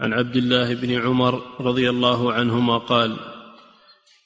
[0.00, 3.16] عن عبد الله بن عمر رضي الله عنهما قال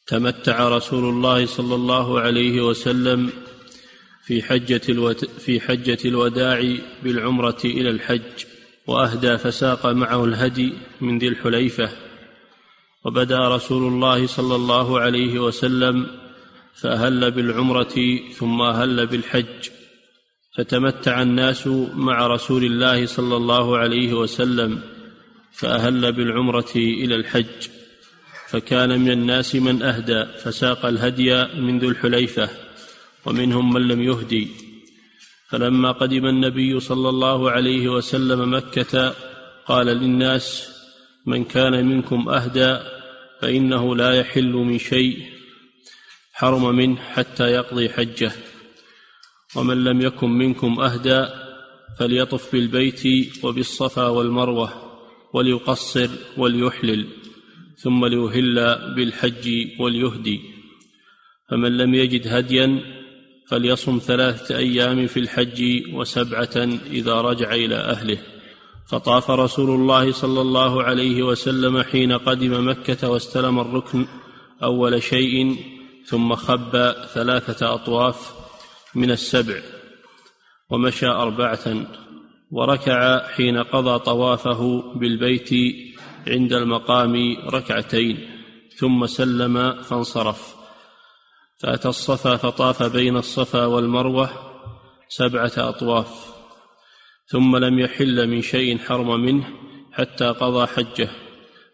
[0.07, 3.33] تمتع رسول الله صلى الله عليه وسلم
[4.27, 5.25] في حجة, الود...
[5.25, 8.45] في حجة الوداع بالعمرة إلى الحج
[8.87, 11.91] وأهدى فساق معه الهدي من ذي الحليفة.
[13.05, 16.07] وبدا رسول الله صلى الله عليه وسلم
[16.75, 19.69] فأهل بالعمرة ثم أهل بالحج.
[20.57, 24.96] فتمتع الناس مع رسول الله صلى الله عليه وسلم
[25.57, 27.69] فأهل بالعمرة إلى الحج
[28.49, 32.49] فكان من الناس من أهدى فساق الهدي من ذو الحليفة
[33.27, 34.49] ومنهم من لم يهدي.
[35.49, 39.15] فلما قدم النبي صلى الله عليه وسلم مكة
[39.67, 40.69] قال للناس
[41.27, 42.79] من كان منكم أهدى
[43.41, 45.23] فإنه لا يحل من شيء
[46.33, 48.33] حرم منه حتى يقضي حجه.
[49.55, 51.27] ومن لم يكن منكم أهدى
[51.99, 53.03] فليطف بالبيت
[53.45, 54.86] وبالصفا والمروة.
[55.37, 57.07] وليقصر وليحلل
[57.77, 58.55] ثم ليهل
[58.95, 59.47] بالحج
[59.81, 60.41] وليهدي.
[61.51, 62.81] فمن لم يجد هديا
[63.49, 66.57] فليصم ثلاثة أيام في الحج وسبعة
[66.91, 68.19] إذا رجع إلى أهله.
[68.89, 74.07] فطاف رسول الله صلى الله عليه وسلم حين قدم مكة واستلم الركن
[74.63, 75.57] أول شيء
[76.07, 78.33] ثم خب ثلاثة أطواف
[78.95, 79.61] من السبع
[80.71, 81.87] ومشى أربعة.
[82.51, 85.51] وركع حين قضى طوافه بالبيت
[86.29, 88.29] عند المقام ركعتين
[88.77, 90.57] ثم سلم فانصرف.
[91.59, 94.31] فأتى الصفا فطاف بين الصفا والمروة
[95.09, 96.37] سبعة أطواف
[97.27, 99.49] ثم لم يحل من شيء حرم منه
[99.93, 101.09] حتى قضى حجه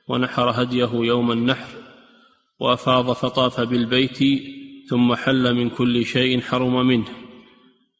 [0.08, 1.68] ونحر هديه يوم النحر
[2.60, 4.18] وأفاض فطاف بالبيت
[4.90, 7.21] ثم حل من كل شيء حرم منه.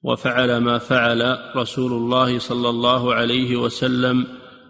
[0.03, 4.27] وفعل ما فعل رسول الله صلى الله عليه وسلم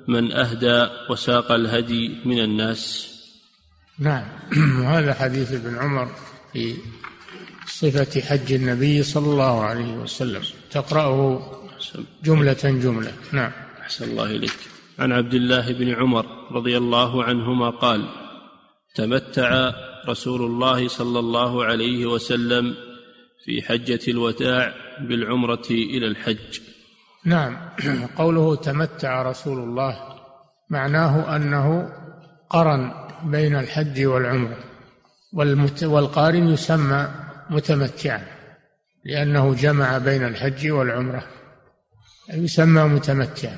[0.09, 3.13] من أهدى وساق الهدي من الناس.
[3.99, 4.25] نعم.
[4.81, 6.09] وهذا حديث ابن عمر
[6.53, 6.75] في
[7.67, 10.43] صفة حج النبي صلى الله عليه وسلم.
[10.71, 11.41] تقرأه
[12.25, 13.13] جملة جملة.
[13.33, 13.53] نعم.
[13.81, 14.59] أحسن الله إليك.
[14.99, 18.09] عن عبد الله بن عمر رضي الله عنهما قال
[18.95, 19.73] تمتع
[20.09, 22.75] رسول الله صلى الله عليه وسلم
[23.45, 26.61] في حجة الوداع بالعمرة إلى الحج.
[27.25, 27.57] نعم.
[28.19, 29.99] قوله تمتع رسول الله
[30.71, 31.93] معناه أنه
[32.51, 32.93] قرن
[33.25, 34.59] بين الحج والعمرة
[35.83, 37.09] والقارن يسمى
[37.51, 38.27] متمتعا
[39.05, 41.25] لأنه جمع بين الحج والعمرة
[42.35, 43.57] يسمى متمتعا.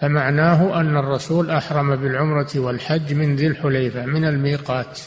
[0.00, 5.00] فمعناه أن الرسول أحرم بالعمرة والحج من ذي الحليفة من الميقات.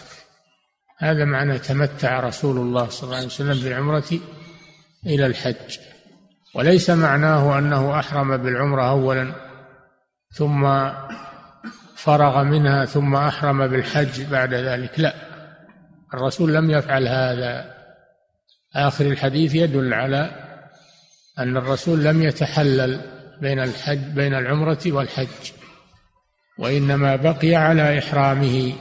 [0.98, 4.20] هذا معنى تمتع رسول الله صلى الله عليه وسلم بالعمرة
[5.06, 5.78] إلى الحج.
[6.56, 9.34] وليس معناه أنه أحرم بالعمرة أولا
[10.32, 10.90] ثم
[11.96, 15.00] فرغ منها ثم أحرم بالحج بعد ذلك.
[15.00, 15.14] لا
[16.14, 17.76] الرسول لم يفعل هذا.
[18.76, 20.32] آخر الحديث يدل على
[21.40, 23.02] أن الرسول لم يتحلل
[23.42, 25.52] بين الحج بين العمرة والحج
[26.58, 28.74] وإنما بقي على إحرامه.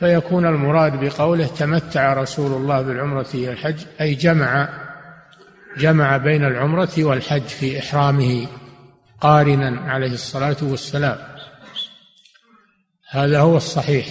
[0.00, 4.68] فيكون المراد بقوله تمتع رسول الله بالعمرة إلى الحج أي جمع
[5.76, 8.48] جمع بين العمرة والحج في إحرامه
[9.20, 11.18] قارنا عليه الصلاة والسلام.
[13.10, 14.06] هذا هو الصحيح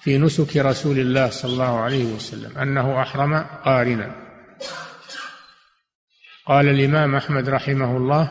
[0.00, 4.14] في نسك رسول الله صلى الله عليه وسلم أنه أحرم قارنا.
[6.46, 8.30] قال الإمام أحمد رحمه الله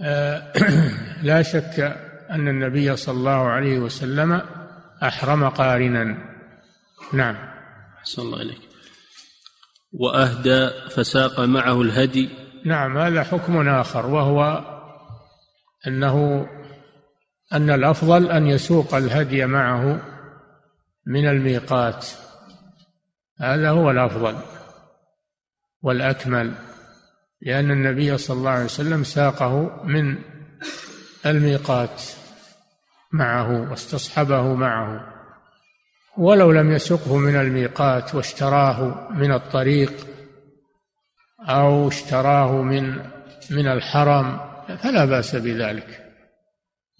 [0.00, 0.52] آه،
[1.22, 1.96] لا شك
[2.30, 4.42] أن النبي صلى الله عليه وسلم
[5.02, 6.18] أحرم قارنا.
[7.12, 7.36] نعم.
[7.98, 8.60] أحسن الله إليك.
[9.92, 12.30] وأهدى فساق معه الهدي.
[12.64, 14.64] نعم هذا حكم آخر وهو
[15.86, 16.46] أنه
[17.52, 20.02] أن الأفضل أن يسوق الهدي معه
[21.06, 22.06] من الميقات.
[23.40, 24.36] هذا هو الأفضل
[25.82, 26.54] والأكمل
[27.42, 30.18] لأن النبي صلى الله عليه وسلم ساقه من
[31.26, 32.02] الميقات.
[33.12, 35.16] معه واستصحبه معه.
[36.18, 39.92] ولو لم يسقه من الميقات واشتراه من الطريق
[41.40, 42.96] أو اشتراه من
[43.50, 44.40] من الحرم
[44.78, 46.02] فلا بأس بذلك.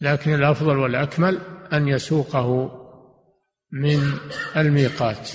[0.00, 1.38] لكن الأفضل والأكمل
[1.73, 2.70] أن يسوقه
[3.73, 4.12] من
[4.56, 5.31] الميقات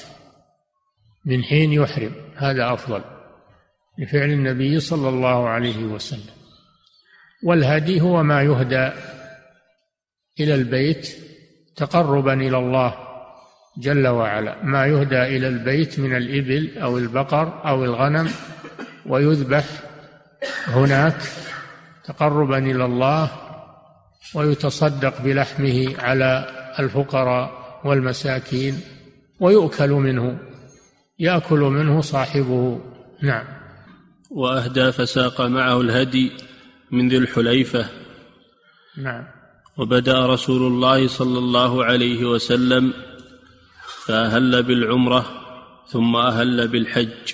[1.26, 2.12] من حين يحرم.
[2.36, 3.04] هذا أفضل
[4.00, 6.34] لفعل النبي صلى الله عليه وسلم.
[7.44, 8.92] والهدي هو ما يهدى
[10.40, 11.10] إلى البيت
[11.76, 12.94] تقربا إلى الله
[13.78, 14.64] جل وعلا.
[14.64, 18.30] ما يهدى إلى البيت من الإبل أو البقر أو الغنم
[19.06, 19.66] ويذبح
[20.68, 21.22] هناك
[22.06, 23.32] تقربا إلى الله
[24.36, 26.48] ويتصدق بلحمه على
[26.80, 28.82] الفقراء والمساكين
[29.40, 30.40] ويؤكل منه
[31.20, 32.82] يأكل منه صاحبه.
[33.22, 33.46] نعم.
[34.32, 36.32] وأهدى فساق معه الهدي
[36.92, 37.86] من ذي الحليفة.
[38.98, 39.41] نعم.
[39.78, 42.94] وبدا رسول الله صلى الله عليه وسلم
[44.06, 45.26] فأهل بالعمرة
[45.88, 47.34] ثم أهل بالحج.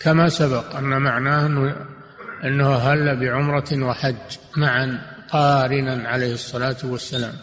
[0.00, 1.46] كما سبق أن معناه
[2.44, 7.34] انه أهل بعمرة وحج معا قارنا عليه الصلاة والسلام.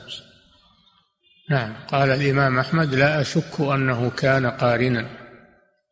[1.49, 5.09] نعم قال الإمام أحمد لا أشك أنه كان قارنا.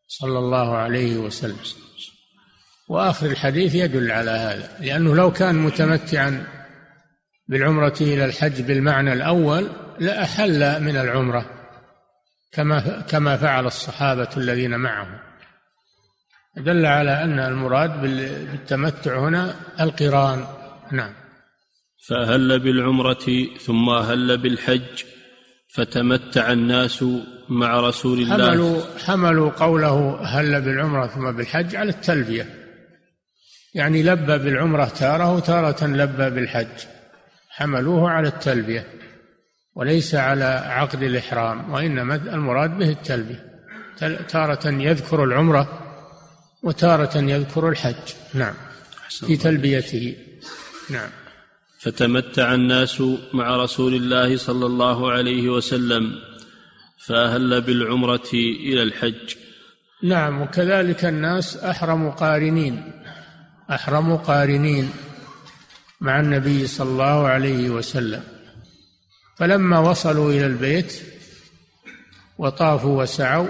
[0.07, 1.57] صلى الله عليه وسلم.
[2.89, 6.60] وآخر الحديث يدل على هذا لأنه لو كان متمتعا
[7.51, 9.67] بالعمرة إلى الحج بالمعنى الأول
[9.99, 11.45] لاحل من العمرة
[12.51, 15.07] كما كما فعل الصحابة الذين معه
[16.57, 20.45] دل على أن المراد بالتمتع هنا القران.
[20.91, 21.13] نعم.
[22.07, 25.03] فأهل بالعمرة ثم أهل بالحج
[25.75, 27.05] فتمتع الناس
[27.49, 28.51] مع رسول الله.
[28.51, 32.45] حملوا حملوا قوله هل بالعمرة ثم بالحج على التلبية.
[33.73, 37.00] يعني لبى بالعمرة تارة وتارة لبى بالحج.
[37.51, 38.87] حملوه على التلبية
[39.75, 43.51] وليس على عقد الإحرام وإنما المراد به التلبية.
[44.29, 45.79] تارة يذكر العمرة
[46.63, 48.13] وتارة يذكر الحج.
[48.33, 48.53] نعم.
[49.09, 50.15] في تلبيته.
[50.89, 51.09] نعم.
[51.79, 53.03] فتمتع الناس
[53.33, 56.11] مع رسول الله صلى الله عليه وسلم
[56.97, 59.35] فأهل بالعمرة إلى الحج.
[60.03, 60.41] نعم.
[60.41, 62.91] وكذلك الناس أحرموا قارنين.
[63.71, 64.89] أحرموا قارنين.
[66.01, 68.23] مع النبي صلى الله عليه وسلم.
[69.37, 71.01] فلما وصلوا إلى البيت
[72.37, 73.47] وطافوا وسعوا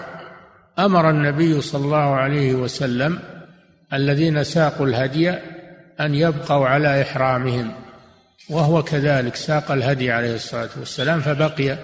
[0.80, 3.20] أمر النبي صلى الله عليه وسلم
[3.94, 5.30] الذين ساقوا الهدي
[6.00, 7.72] أن يبقوا على إحرامهم
[8.50, 11.78] وهو كذلك ساق الهدي عليه الصلاة والسلام فبقي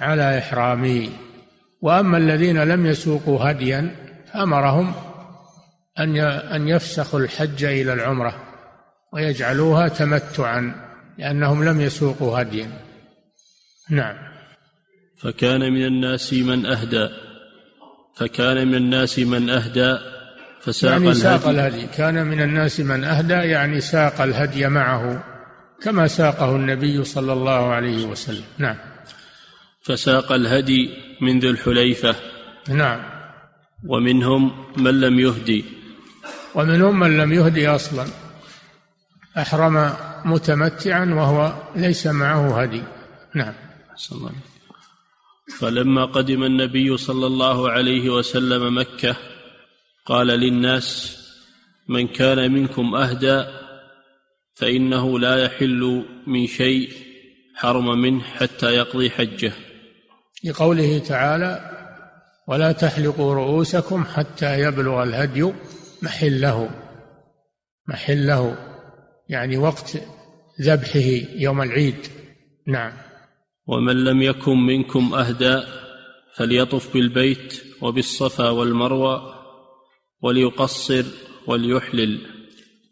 [0.00, 1.08] على إحرامه.
[1.82, 3.96] وأما الذين لم يسوقوا هديا
[4.32, 4.94] فأمرهم
[5.98, 6.16] أن
[6.54, 8.51] أن يفسخوا الحج إلى العمرة.
[9.12, 10.74] ويجعلوها تمتعا
[11.18, 12.70] لأنهم لم يسوقوا هديا
[13.90, 14.16] نعم.
[15.18, 17.08] فكان من الناس من أهدى.
[18.16, 19.98] فكان من الناس من أهدى
[20.60, 21.20] فساق يعني الهدي.
[21.20, 21.86] ساق الهدي.
[21.86, 25.24] كان من الناس من أهدى يعني ساق الهدي معه
[25.82, 28.44] كما ساقه النبي صلى الله عليه وسلم.
[28.58, 28.76] نعم.
[29.82, 32.14] فساق الهدي من ذي الحليفة.
[32.68, 33.00] نعم.
[33.86, 35.64] ومنهم من لم يهدي.
[36.54, 38.06] ومنهم من لم يهدي أصلا.
[39.38, 39.94] أحرم
[40.24, 42.82] متمتعا وهو ليس معه هدي.
[43.34, 43.54] نعم.
[43.96, 44.52] صلى الله عليه وسلم.
[45.58, 49.16] فلما قدم النبي صلى الله عليه وسلم مكة
[50.06, 51.18] قال للناس
[51.88, 53.44] من كان منكم أهدى
[54.54, 56.90] فإنه لا يحل من شيء
[57.54, 59.52] حرم منه حتى يقضي حجه.
[60.44, 61.70] لقوله تعالى
[62.48, 65.52] ولا تحلقوا رؤوسكم حتى يبلغ الهدي
[66.02, 66.70] محله.
[67.88, 68.71] محله.
[69.32, 69.98] يعني وقت
[70.60, 72.06] ذبحه يوم العيد.
[72.66, 72.92] نعم.
[73.66, 75.62] ومن لم يكن منكم أهدى
[76.36, 79.34] فليطف بالبيت وبالصفا والمروة
[80.22, 81.04] وليقصر
[81.46, 82.20] وليحلل.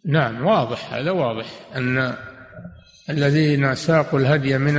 [0.05, 1.47] نعم واضح هذا واضح
[1.77, 2.15] أن
[3.11, 4.75] الذين ساقوا الهدي من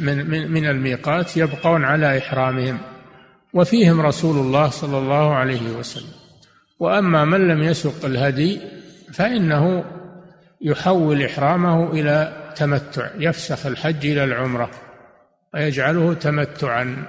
[0.00, 2.78] من من الميقات يبقون على إحرامهم
[3.54, 6.14] وفيهم رسول الله صلى الله عليه وسلم.
[6.78, 8.60] وأما من لم يسق الهدي
[9.12, 9.84] فإنه
[10.60, 14.70] يحول إحرامه إلى تمتع يفسخ الحج إلى العمرة
[15.54, 17.06] ويجعله تمتعا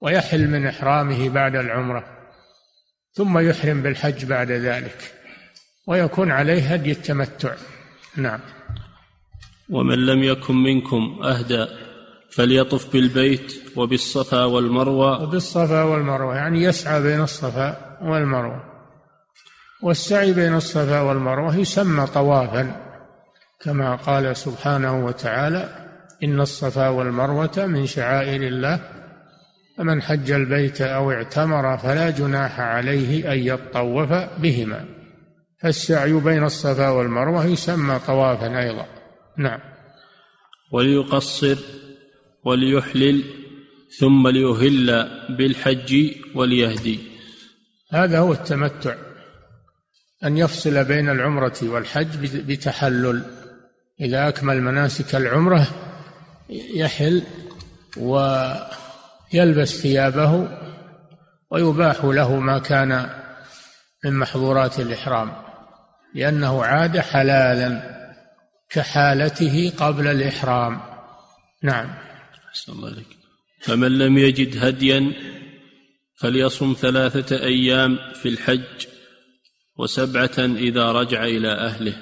[0.00, 2.04] ويحل من إحرامه بعد العمرة
[3.12, 5.14] ثم يحرم بالحج بعد ذلك
[5.86, 7.54] ويكون عليه هدي التمتع.
[8.16, 8.40] نعم.
[9.70, 11.66] ومن لم يكن منكم أهدى
[12.30, 15.22] فليطف بالبيت وبالصفا والمروة.
[15.22, 18.75] وبالصفا والمروة يعني يسعى بين الصفا والمروة.
[19.82, 22.86] والسعي بين الصفا والمروة يسمى طوافا
[23.60, 25.86] كما قال سبحانه وتعالى
[26.24, 28.80] إن الصفا والمروة من شعائر الله
[29.78, 34.84] فمن حج البيت أو اعتمر فلا جناح عليه أن يطوف بهما.
[35.62, 38.86] فالسعي بين الصفا والمروة يسمى طوافا أيضا.
[39.38, 39.60] نعم.
[40.72, 41.56] وليقصر
[42.44, 43.24] وليحلل
[43.98, 47.00] ثم ليهل بالحج وليهدي.
[47.92, 49.05] هذا هو التمتع.
[50.24, 52.16] أن يفصل بين العمرة والحج
[52.52, 53.22] بتحلل.
[54.00, 55.66] إذا أكمل مناسك العمرة
[56.74, 57.22] يحل
[57.96, 60.48] ويلبس ثيابه
[61.50, 63.10] ويباح له ما كان
[64.04, 65.32] من محظورات الإحرام
[66.14, 67.96] لأنه عاد حلالا
[68.70, 70.80] كحالته قبل الإحرام.
[71.62, 71.94] نعم.
[72.68, 73.02] الله
[73.60, 75.12] فمن لم يجد هديا
[76.16, 78.86] فليصم ثلاثة أيام في الحج
[79.78, 81.96] وسبعة إذا رجع إلى أهله.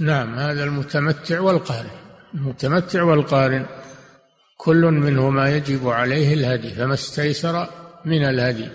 [0.00, 1.90] نعم هذا المتمتع والقارن.
[2.34, 3.66] المتمتع والقارن
[4.56, 7.68] كل منهما يجب عليه الهدي فما استيسر
[8.04, 8.68] من الهدي.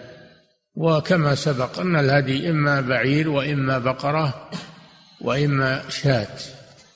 [0.75, 4.49] وكما سبق أن الهدي إما بعير وإما بقرة
[5.21, 6.37] وإما شاة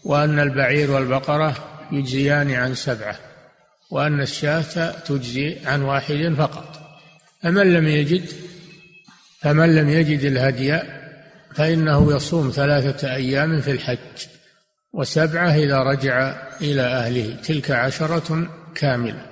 [0.04, 1.56] وأن البعير والبقرة
[1.92, 3.20] يجزيان عن سبعة
[3.92, 6.86] وأن الشاة تجزي عن واحد فقط.
[7.44, 8.26] فمن لم يجد
[9.42, 10.80] فمن لم يجد الهدي
[11.56, 14.28] فإنه يصوم ثلاثة أيام في الحج
[14.94, 19.26] وسبعة إذا رجع إلى أهله تلك عشرة كاملة.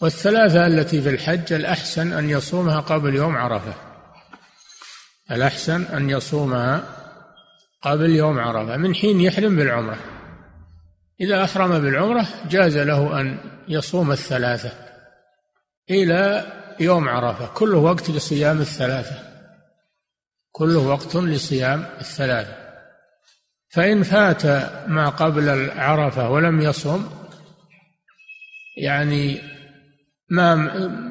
[0.00, 3.74] والثلاثة التي في الحج الأحسن أن يصومها قبل يوم عرفة.
[5.30, 6.82] الأحسن أن يصومها
[7.82, 9.98] قبل يوم عرفة من حين يحرم بالعمرة.
[11.20, 14.72] إذا أحرم بالعمرة جاز له أن يصوم الثلاثة
[15.90, 16.46] إلى
[16.80, 19.35] يوم عرفة كله وقت لصيام الثلاثة.
[20.56, 22.56] كله وقت لصيام الثلاثة
[23.68, 24.46] فإن فات
[24.88, 27.10] ما قبل العرفة ولم يصوم
[28.76, 29.40] يعني
[30.30, 30.54] ما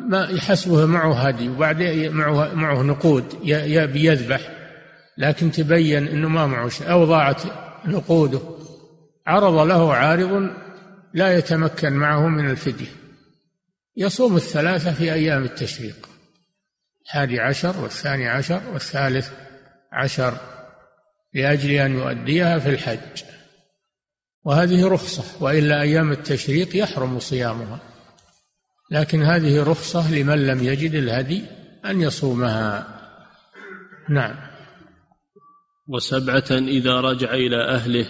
[0.10, 3.26] ما يحسبه معه هدي وبعدين معه معه نقود
[3.96, 4.42] يذبح
[5.18, 7.42] لكن تبين إنه ما معه شيء أو ضاعت
[7.86, 8.40] نقوده.
[9.28, 10.50] عرض له عارض
[11.14, 12.92] لا يتمكن معه من الفدية.
[13.98, 16.15] يصوم الثلاثة في أيام التشريق.
[17.06, 19.32] الحادي عشر والثاني عشر والثالث
[19.92, 20.38] عشر
[21.34, 23.24] لأجل أن يؤديها في الحج.
[24.44, 27.80] وهذه رخصة وإلا أيام التشريق يحرم صيامها.
[28.92, 31.44] لكن هذه رخصة لمن لم يجد الهدي
[31.86, 32.88] أن يصومها.
[34.10, 34.36] نعم.
[35.88, 38.06] وسبعة إذا رجع إلى أهله.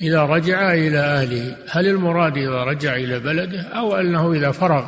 [0.00, 4.86] إذا رجع إلى أهله هل المراد إذا رجع إلى بلده أو أنه إذا فرغ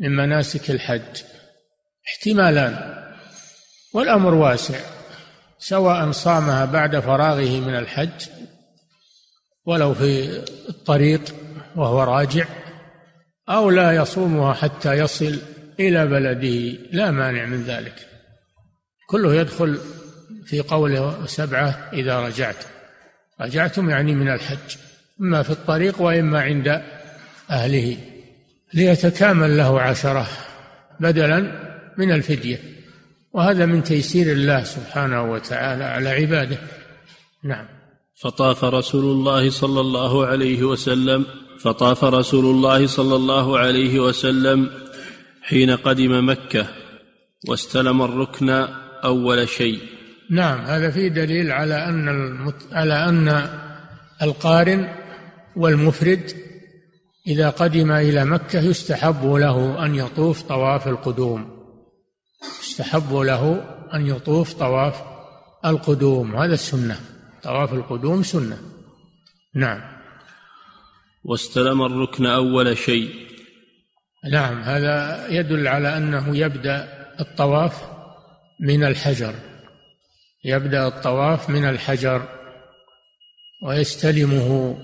[0.00, 1.37] من مناسك الحج؟
[2.08, 3.04] احتمالان
[3.94, 4.78] والأمر واسع
[5.58, 8.28] سواء صامها بعد فراغه من الحج
[9.66, 11.34] ولو في الطريق
[11.76, 12.44] وهو راجع
[13.48, 15.38] أو لا يصومها حتى يصل
[15.80, 17.94] إلى بلده لا مانع من ذلك.
[19.08, 19.78] كله يدخل
[20.46, 22.64] في قوله سبعة إذا رجعت.
[23.40, 24.76] رجعتم يعني من الحج
[25.20, 26.82] إما في الطريق وإما عند
[27.50, 27.96] أهله.
[28.74, 30.26] ليتكامل له عشرة
[31.00, 31.67] بدلا
[31.98, 32.58] من الفدية.
[33.32, 36.58] وهذا من تيسير الله سبحانه وتعالى على عباده.
[37.44, 37.66] نعم.
[38.22, 41.24] فطاف رسول الله صلى الله عليه وسلم
[41.60, 44.70] فطاف رسول الله صلى الله عليه وسلم
[45.42, 46.66] حين قدم مكة
[47.48, 48.50] واستلم الركن
[49.04, 49.78] أول شيء.
[50.30, 52.54] نعم هذا فيه دليل على أن المت...
[52.72, 53.48] على أن
[54.22, 54.88] القارن
[55.56, 56.32] والمفرد
[57.26, 61.57] إذا قدم إلى مكة يستحب له أن يطوف طواف القدوم.
[62.42, 63.64] يستحب له
[63.94, 65.02] أن يطوف طواف
[65.64, 67.00] القدوم هذا السنة.
[67.42, 68.58] طواف القدوم سنة.
[69.54, 69.80] نعم.
[71.24, 73.28] واستلم الركن أول شيء.
[74.32, 77.82] نعم هذا يدل على أنه يبدأ الطواف
[78.60, 79.34] من الحجر.
[80.44, 82.28] يبدأ الطواف من الحجر
[83.62, 84.78] ويستلمه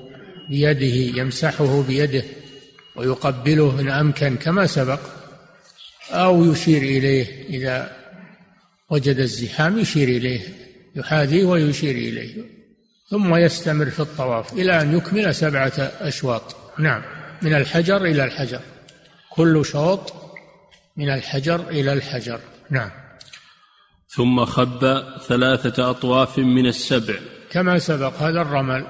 [0.48, 2.24] بيده يمسحه بيده
[2.96, 5.00] ويقبله إن أمكن كما سبق.
[6.10, 7.96] أو يشير إليه إذا
[8.90, 10.40] وجد الزحام يشير إليه
[10.96, 12.44] يحاذيه ويشير إليه
[13.10, 16.56] ثم يستمر في الطواف إلى أن يكمل سبعة أشواط.
[16.78, 17.02] نعم
[17.42, 18.60] من الحجر إلى الحجر.
[19.30, 20.12] كل شوط
[20.96, 22.40] من الحجر إلى الحجر.
[22.70, 22.90] نعم.
[24.08, 27.14] ثم خب ثلاثة أطواف من السبع.
[27.50, 28.86] كما سبق هذا الرمل.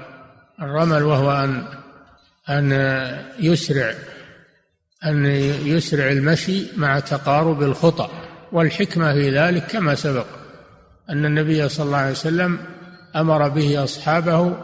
[0.61, 1.67] الرمل وهو أن
[2.49, 2.71] أن
[3.39, 3.95] يسرع
[5.05, 5.25] أن
[5.65, 8.09] يسرع المشي مع تقارب الخطى
[8.51, 10.25] والحكمة في ذلك كما سبق
[11.09, 12.59] أن النبي صلى الله عليه وسلم
[13.15, 14.57] أمر به أصحابه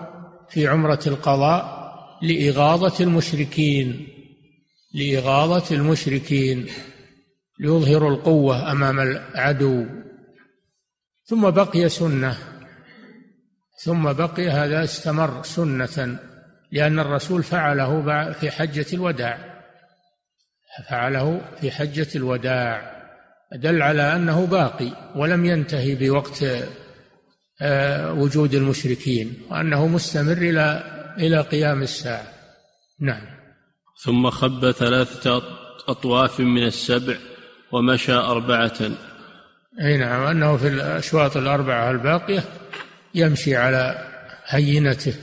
[0.49, 1.81] في عمرة القضاء
[2.21, 4.07] لإغاظة المشركين
[4.93, 6.67] لإغاظة المشركين
[7.59, 9.85] ليظهروا القوة أمام العدو.
[11.25, 12.37] ثم بقي سنة
[13.83, 16.19] ثم بقي هذا استمر سنة
[16.71, 19.50] لأن الرسول فعله في حجة الوداع.
[20.89, 23.01] فعله في حجة الوداع
[23.55, 26.45] دل على أنه باقي ولم ينتهي بوقت
[27.61, 30.83] آه، وجود المشركين وأنه مستمر إلى
[31.17, 32.23] إلى قيام الساعة.
[32.99, 33.21] نعم.
[34.03, 35.43] ثم خب ثلاثة
[35.87, 37.15] أطواف من السبع
[37.71, 38.79] ومشى أربعة.
[39.81, 42.43] أي نعم أنه في الأشواط الأربعة الباقية
[43.15, 44.07] يمشي على
[44.45, 45.13] هينته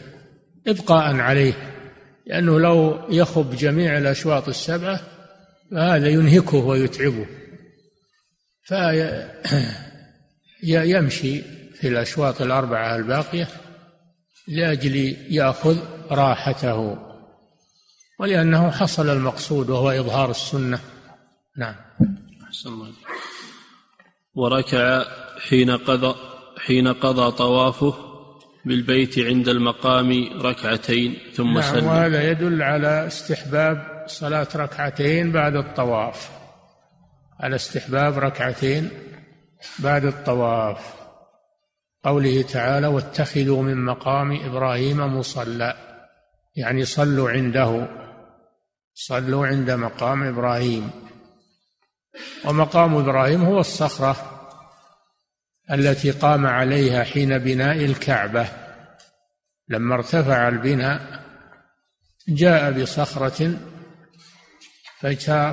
[0.66, 1.52] إبقاء عليه
[2.26, 5.00] لأنه لو يخب جميع الأشواط السبعة
[5.70, 7.26] فهذا ينهكه ويتعبه.
[10.60, 11.42] فيمشي
[11.80, 13.48] في الأشواط الأربعة الباقية
[14.48, 15.78] لأجل يأخذ
[16.10, 16.98] راحته.
[18.20, 20.80] ولأنه حصل المقصود وهو إظهار السنة.
[21.56, 21.74] نعم.
[22.46, 22.92] أحسن الله.
[24.34, 25.04] وركع
[25.48, 26.14] حين قضى
[26.58, 27.94] حين قضى طوافه
[28.64, 31.86] بالبيت عند المقام ركعتين ثم نعم سلم.
[31.86, 36.30] وهذا يدل على استحباب صلاة ركعتين بعد الطواف.
[37.40, 38.90] على استحباب ركعتين
[39.78, 40.94] بعد الطواف.
[42.04, 45.74] قوله تعالى واتخذوا من مقام إبراهيم مصلى.
[46.56, 47.88] يعني صلوا عنده.
[48.94, 50.90] صلوا عند مقام إبراهيم.
[52.44, 54.16] ومقام إبراهيم هو الصخرة
[55.70, 58.48] التي قام عليها حين بناء الكعبة.
[59.68, 61.22] لما ارتفع البناء
[62.28, 63.58] جاء بصخرة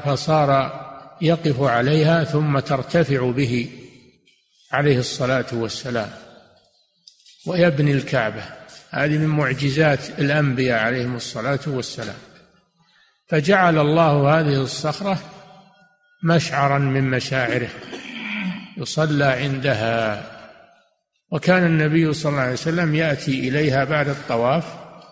[0.05, 0.81] فصار
[1.21, 3.69] يقف عليها ثم ترتفع به
[4.71, 6.09] عليه الصلاة والسلام.
[7.47, 8.43] ويبني الكعبة
[8.89, 12.15] هذه من معجزات الأنبياء عليهم الصلاة والسلام.
[13.27, 15.19] فجعل الله هذه الصخرة
[16.23, 17.69] مشعرا من مشاعره
[18.77, 20.31] يصلى عندها.
[21.31, 24.63] وكان النبي صلى الله عليه وسلم يأتي إليها بعد الطواف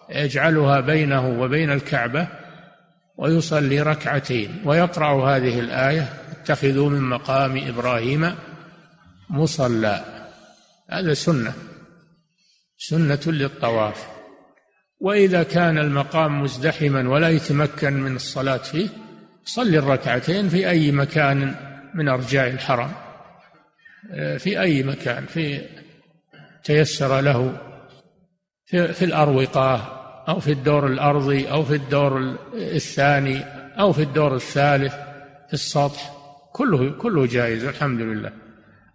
[0.09, 2.27] يجعلها بينه وبين الكعبة
[3.17, 4.61] ويصلي ركعتين.
[4.65, 8.35] ويقرأ هذه الآية اتخذوا من مقام إبراهيم
[9.29, 10.05] مصلى.
[10.89, 11.53] هذا سنة.
[12.77, 14.07] سنة للطواف.
[14.99, 18.89] وإذا كان المقام مزدحما ولا يتمكن من الصلاة فيه
[19.45, 21.55] صلي الركعتين في أي مكان
[21.93, 22.91] من أرجاء الحرم.
[24.37, 25.61] في أي مكان في
[26.63, 27.57] تيسر له
[28.65, 30.02] في, في الأروقة.
[30.27, 33.43] أو في الدور الأرضي أو في الدور الثاني
[33.79, 34.93] أو في الدور الثالث
[35.47, 36.11] في السطح.
[36.53, 38.31] كله كله جائز الحمد لله.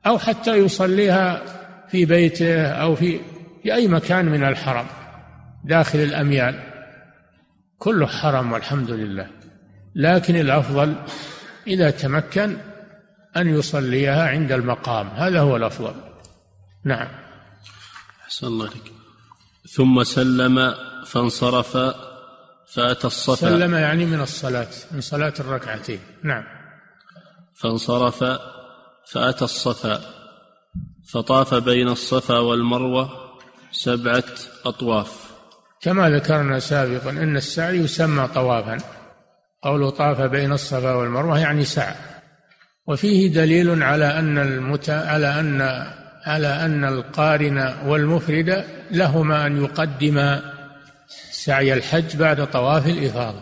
[0.06, 1.42] أو حتى يصليها
[1.88, 3.20] في بيته أو في
[3.62, 4.86] في أي مكان من الحرم
[5.64, 6.60] داخل الأميال.
[7.78, 9.26] كله حرم والحمد لله.
[9.94, 10.94] لكن الأفضل
[11.66, 12.56] إذا تمكن
[13.36, 15.06] أن يصليها عند المقام.
[15.08, 15.94] هذا هو الأفضل.
[16.84, 17.08] نعم.
[18.24, 18.92] أحسن الله عليك
[19.68, 20.74] ثم سلم
[21.06, 21.76] فانصرف
[22.74, 23.36] فأتى الصفا.
[23.36, 26.00] سلم يعني من الصلاة من صلاة الركعتين.
[26.22, 26.44] نعم.
[27.54, 28.24] فانصرف
[29.12, 30.00] فأتى الصفا.
[31.12, 33.10] فطاف بين الصفا والمروة
[33.72, 34.24] سبعة
[34.66, 35.30] أطواف.
[35.80, 38.78] كما ذكرنا سابقا أن السعي يسمى طوافا.
[39.62, 41.94] قوله طاف بين الصفا والمروة يعني سعى.
[42.86, 44.90] وفيه دليل على أن المت...
[44.90, 45.60] على أن
[46.26, 50.38] على أن القارن والمفرد لهما أن يقدم
[51.48, 53.40] سعي الحج بعد طواف الإفاضة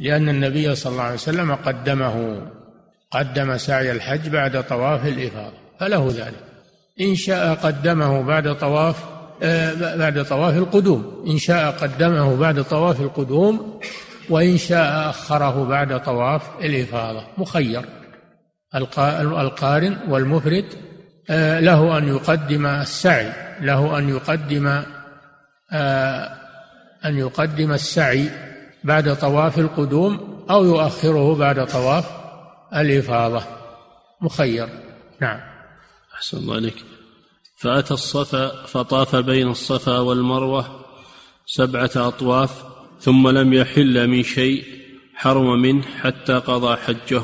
[0.00, 2.42] لأن النبي صلى الله عليه وسلم قدمه
[3.10, 6.44] قدم سعي الحج بعد طواف الإفاضة فله ذلك.
[7.00, 9.04] إن شاء قدمه بعد طواف
[9.42, 13.80] آه، بعد طواف القدوم إن شاء قدمه بعد طواف القدوم
[14.30, 17.24] وإن شاء أخره بعد طواف الإفاضة.
[17.38, 17.84] مخير.
[18.74, 20.64] القارن والمفرد
[21.30, 24.82] آه، له أن يقدم السعي له أن يقدم
[25.72, 26.45] آه،
[27.04, 28.30] أن يقدم السعي
[28.84, 32.04] بعد طواف القدوم أو يؤخره بعد طواف
[32.74, 33.42] الإفاضة.
[34.20, 34.68] مخير.
[35.20, 35.40] نعم.
[36.14, 36.76] أحسن الله عليك.
[37.56, 40.84] فأتى الصفا فطاف بين الصفا والمروة
[41.46, 42.64] سبعة أطواف
[43.00, 44.64] ثم لم يحل من شيء
[45.14, 47.22] حرم منه حتى قضى حجه.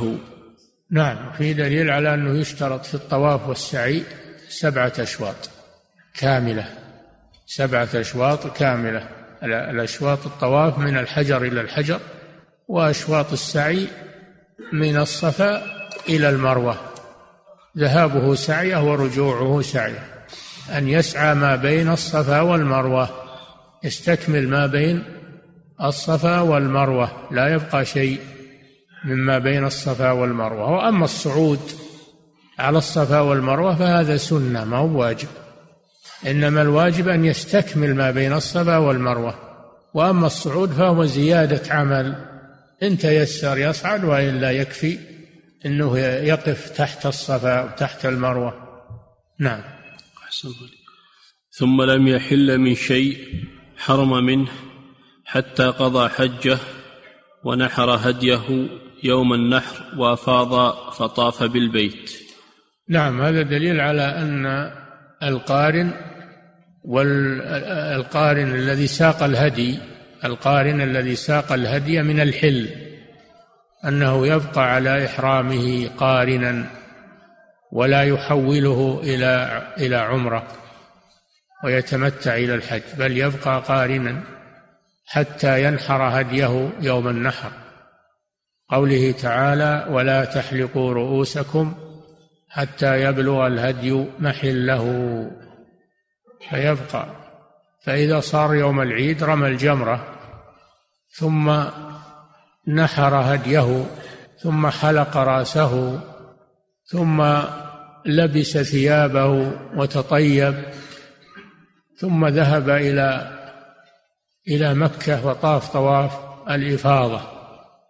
[0.90, 1.32] نعم.
[1.32, 4.02] في دليل على أنه يشترط في الطواف والسعي
[4.48, 5.50] سبعة أشواط
[6.14, 6.68] كاملة.
[7.46, 9.21] سبعة أشواط كاملة.
[9.44, 12.00] الأشواط الطواف من الحجر إلى الحجر
[12.68, 13.86] وأشواط السعي
[14.72, 15.62] من الصفا
[16.08, 16.76] إلى المروة.
[17.78, 20.04] ذهابه سعيه ورجوعه سعيه.
[20.70, 23.08] أن يسعى ما بين الصفا والمروة.
[23.84, 25.04] يستكمل ما بين
[25.82, 27.10] الصفا والمروة.
[27.30, 28.20] لا يبقى شيء
[29.04, 30.70] مما بين الصفا والمروة.
[30.70, 31.60] وأما الصعود
[32.58, 35.28] على الصفا والمروة فهذا سنة ما هو واجب.
[36.26, 39.34] إنما الواجب أن يستكمل ما بين الصفا والمروة
[39.94, 42.14] وأما الصعود فهو زيادة عمل
[42.82, 44.98] إن تيسر يصعد وإلا يكفي
[45.66, 48.54] أنه يقف تحت الصفا وتحت المروة.
[49.40, 49.60] نعم.
[50.24, 50.48] أحسن
[51.50, 53.18] ثم لم يحل من شيء
[53.76, 54.50] حرم منه
[55.24, 56.58] حتى قضى حجه
[57.44, 58.68] ونحر هديه
[59.02, 62.12] يوم النحر وأفاض فطاف بالبيت.
[62.88, 64.72] نعم هذا دليل على أن
[65.22, 66.11] القارن
[66.84, 69.78] والقارن الذي ساق الهدي
[70.24, 72.68] القارن الذي ساق الهدي من الحل
[73.84, 76.66] أنه يبقى على إحرامه قارنا
[77.72, 80.46] ولا يحوله إلى إلى عمرة
[81.64, 84.22] ويتمتع إلى الحج بل يبقى قارنا
[85.06, 87.52] حتى ينحر هديه يوم النحر.
[88.68, 91.74] قوله تعالى ولا تحلقوا رؤوسكم
[92.48, 94.84] حتى يبلغ الهدي محله.
[96.50, 97.06] فيبقى.
[97.84, 100.06] فإذا صار يوم العيد رمى الجمرة
[101.14, 101.62] ثم
[102.68, 103.84] نحر هديه
[104.42, 106.00] ثم حلق رأسه
[106.84, 107.42] ثم
[108.06, 110.54] لبس ثيابه وتطيب
[111.98, 113.38] ثم ذهب إلى
[114.48, 116.18] إلى مكة وطاف طواف
[116.50, 117.20] الإفاضة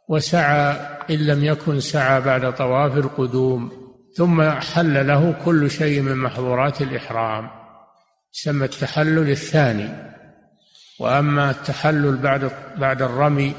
[0.09, 0.77] وسعى
[1.11, 3.73] إن لم يكن سعى بعد طواف القدوم
[4.17, 7.62] ثم حل له كل شيء من محظورات الإحرام.
[8.33, 9.89] سمى التحلل الثاني.
[11.01, 13.55] وأما التحلل بعد بعد الرمي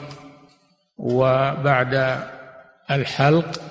[0.97, 2.19] وبعد
[2.91, 3.62] الحلق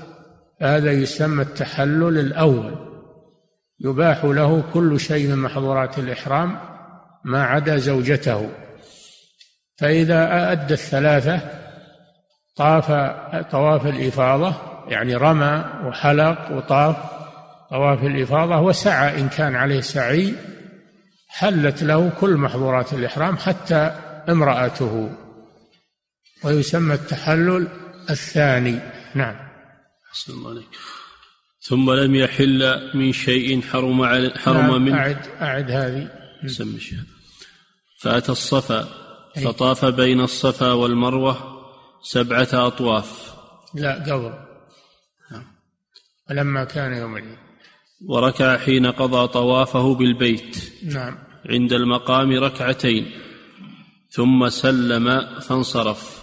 [0.63, 2.75] هذا يسمى التحلل الأول.
[3.81, 6.59] يباح له كل شيء من محظورات الإحرام
[7.25, 8.51] ما عدا زوجته.
[9.79, 11.41] فإذا أدى الثلاثة
[12.57, 12.93] طاف
[13.51, 14.55] طواف الإفاضة
[14.89, 16.97] يعني رمى وحلق وطاف
[17.71, 20.35] طواف الإفاضة وسعى إن كان عليه سعي
[21.33, 23.77] حلت له كل محظورات الإحرام حتى
[24.29, 25.17] امرأته
[26.45, 27.69] ويسمى التحلل
[28.11, 28.79] الثاني.
[29.15, 29.37] نعم.
[30.11, 30.69] أحسن الله عليك.
[31.61, 34.99] ثم لم يحل من شيء حرم على حرم نعم منه.
[34.99, 36.11] أعد أعد هذه.
[36.47, 36.81] سمي
[38.01, 38.89] فأتى الصفا.
[39.45, 41.63] فطاف بين الصفا والمروة
[42.03, 43.35] سبعة أطواف.
[43.75, 44.35] لا قبل.
[46.31, 47.52] ولما كان يوم العيد.
[48.07, 51.19] وركع حين قضى طوافه بالبيت نعم.
[51.51, 53.11] عند المقام ركعتين
[54.11, 56.23] ثم سلم فانصرف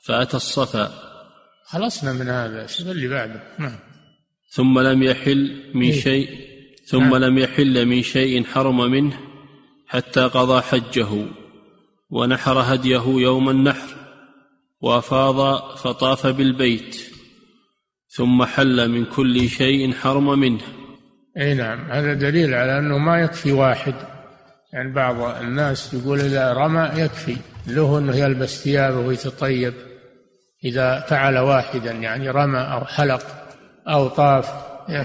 [0.00, 0.92] فأتى الصفا.
[1.64, 3.78] خلصنا من هذا شوف اللي بعده؟ نعم.
[4.50, 6.00] ثم لم يحل من إيه.
[6.00, 6.28] شيء
[6.84, 7.16] ثم نعم.
[7.16, 9.20] لم يحل من شيء حرم منه
[9.86, 11.26] حتى قضى حجه
[12.10, 13.88] ونحر هديه يوم النحر
[14.80, 17.02] وأفاض فطاف بالبيت
[18.08, 20.79] ثم حل من كل شيء حرم منه.
[21.40, 23.94] إي نعم هذا دليل على أنه ما يكفي واحد.
[24.72, 29.74] يعني بعض الناس يقول إذا رمى يكفي له أنه يلبس ثيابه ويتطيب.
[30.64, 33.26] إذا فعل واحدا يعني رمى أو حلق
[33.88, 34.50] أو طاف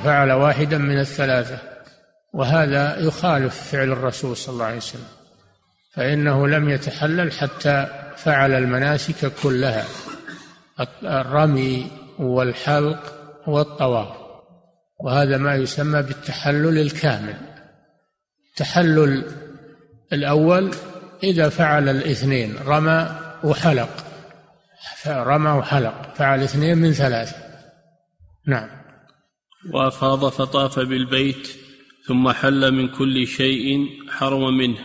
[0.03, 1.57] فعل واحدا من الثلاثة.
[2.33, 5.07] وهذا يخالف فعل الرسول صلى الله عليه وسلم.
[5.93, 9.85] فإنه لم يتحلل حتى فعل المناسك كلها.
[11.03, 12.99] الرمي والحلق
[13.47, 14.24] والطواف.
[15.05, 17.35] وهذا ما يسمى بالتحلل الكامل.
[18.51, 19.23] التحلل
[20.13, 20.71] الأول
[21.23, 24.05] إذا فعل الاثنين رمى وحلق.
[25.07, 27.35] رمى وحلق فعل اثنين من ثلاثة
[28.47, 28.69] نعم.
[29.73, 31.49] وأفاض فطاف بالبيت
[32.07, 34.79] ثم حل من كل شيء حرم منه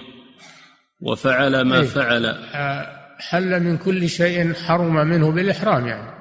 [1.01, 1.87] وفعل ما إيه.
[1.87, 2.27] فعل.
[2.27, 2.87] آه،
[3.19, 6.21] حل من كل شيء حرم منه بالإحرام يعني.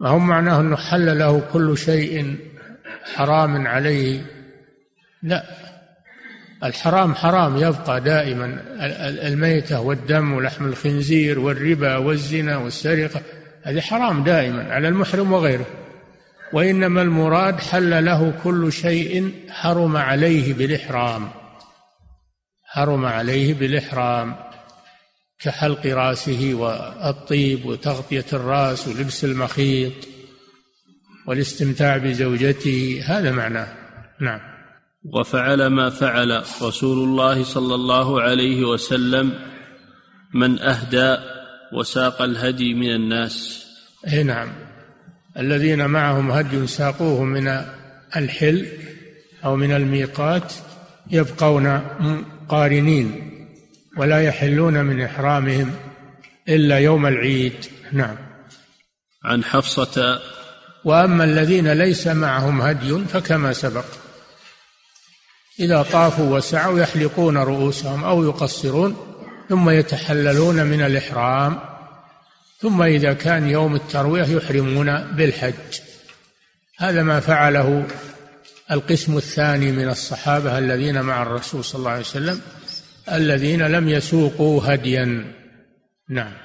[0.00, 2.36] ما هو معناه أنه حل له كل شيء
[3.04, 4.20] حرام عليه.
[5.22, 5.44] لا
[6.64, 8.62] الحرام حرام يبقى دائما
[9.28, 13.22] الميتة والدم ولحم الخنزير والربا والزنا والسرقة
[13.62, 15.66] هذه حرام دائما على المحرم وغيره.
[16.52, 21.28] وإنما المراد حل له كل شيء حرم عليه بالإحرام.
[22.64, 24.36] حرم عليه بالإحرام
[25.38, 29.92] كحلق رأسه والطيب وتغطية الرأس ولبس المخيط.
[31.26, 33.68] والاستمتاع بزوجته هذا معناه.
[34.20, 34.40] نعم.
[35.04, 39.32] وفعل ما فعل رسول الله صلى الله عليه وسلم
[40.34, 41.16] من أهدى
[41.72, 43.66] وساق الهدي من الناس.
[44.12, 44.48] اي نعم.
[45.36, 47.64] الذين معهم هدي ساقوه من
[48.16, 48.66] الحل
[49.44, 50.52] أو من الميقات
[51.10, 51.80] يبقون
[52.48, 53.30] قارنين
[53.96, 55.72] ولا يحلون من إحرامهم
[56.48, 57.54] إلا يوم العيد.
[57.92, 58.16] نعم.
[59.24, 60.20] عن حفصة
[60.84, 63.84] وأما الذين ليس معهم هدي فكما سبق.
[65.60, 68.96] إذا طافوا وسعوا يحلقون رؤوسهم أو يقصرون
[69.48, 71.60] ثم يتحللون من الإحرام.
[72.60, 75.80] ثم إذا كان يوم التروية يحرمون بالحج.
[76.78, 77.86] هذا ما فعله
[78.70, 82.40] القسم الثاني من الصحابة الذين مع الرسول صلى الله عليه وسلم
[83.12, 85.34] الذين لم يسوقوا هديا.
[86.08, 86.43] نعم.